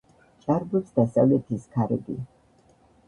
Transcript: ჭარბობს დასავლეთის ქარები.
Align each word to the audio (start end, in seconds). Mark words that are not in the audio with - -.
ჭარბობს 0.45 0.95
დასავლეთის 0.95 1.67
ქარები. 1.77 2.17